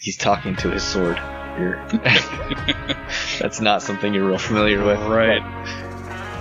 [0.00, 1.16] he's talking to his sword.
[1.58, 1.86] You're,
[3.40, 5.00] that's not something you're real familiar with.
[5.00, 5.42] Right.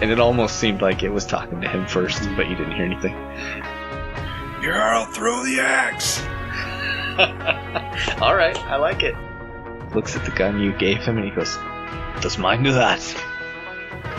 [0.01, 2.85] And it almost seemed like it was talking to him first, but you didn't hear
[2.85, 3.13] anything.
[4.61, 6.21] Jarl, throw the axe.
[8.21, 9.15] All right, I like it.
[9.93, 11.55] Looks at the gun you gave him and he goes,
[12.21, 12.99] Does mine do that?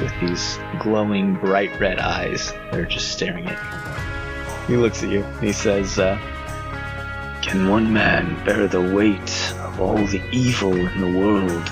[0.01, 4.77] With these glowing, bright red eyes they're just staring at you.
[4.77, 6.19] He looks at you and he says, uh,
[7.57, 11.67] Can one man bear the weight of all the evil in the world?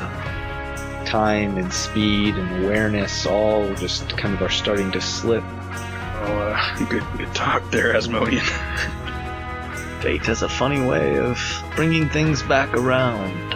[1.05, 5.45] Time and speed and awareness all just kind of are starting to slip.
[5.45, 8.41] Oh, uh, good, good talk there, Asmodian.
[10.01, 11.39] Fate has a funny way of
[11.77, 13.53] bringing things back around.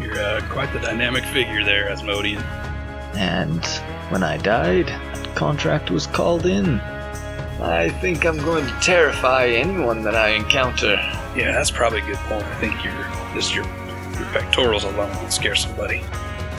[0.00, 2.44] You're uh, quite the dynamic figure there, Asmodian.
[3.16, 3.66] And
[4.12, 6.80] when I died, that contract was called in.
[7.62, 10.94] I think I'm going to terrify anyone that I encounter.
[11.36, 12.42] Yeah, that's probably a good point.
[12.42, 12.92] I think your
[13.34, 16.02] just your your pectorals alone would scare somebody.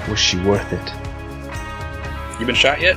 [0.10, 2.40] Was she worth it?
[2.40, 2.96] You been shot yet?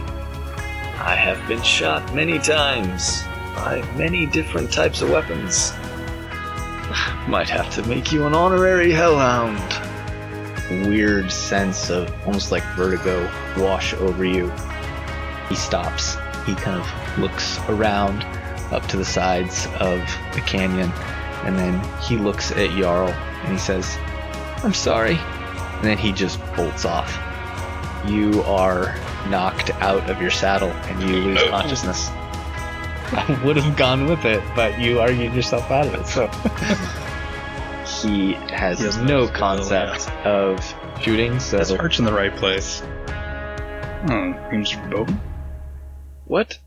[1.01, 3.25] I have been shot many times
[3.57, 5.73] by many different types of weapons.
[7.29, 9.59] Might have to make you an honorary hellhound.
[10.87, 14.49] Weird sense of almost like vertigo wash over you.
[15.49, 16.17] He stops.
[16.47, 18.23] He kind of looks around
[18.73, 20.01] up to the sides of
[20.33, 20.91] the canyon
[21.45, 23.97] and then he looks at Jarl and he says,
[24.65, 25.17] I'm sorry.
[25.17, 27.13] And then he just bolts off.
[28.07, 28.95] You are
[29.29, 32.09] knocked out of your saddle and you lose consciousness.
[33.13, 36.27] I would have gone with it, but you argued yourself out of it, so.
[38.09, 40.59] he has no concept of
[41.01, 41.59] shooting, so.
[41.59, 42.83] His heart's in the right place.
[44.11, 45.13] Oh, seems both.
[46.27, 46.59] What?